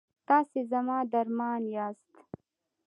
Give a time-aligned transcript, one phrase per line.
[0.27, 2.05] تاسې زما درمان یاست؟